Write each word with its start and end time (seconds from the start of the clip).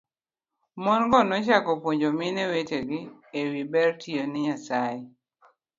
Mon 0.83 1.01
go 1.11 1.19
nochako 1.27 1.71
puonjo 1.81 2.09
mine 2.19 2.43
wetegi 2.51 2.99
e 3.39 3.41
wi 3.51 3.61
ber 3.71 3.71
mar 3.73 3.89
tiyo 4.01 4.23
ne 4.27 4.39
Nyasaye 4.45 5.01